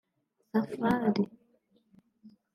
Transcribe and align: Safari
Safari 0.55 1.23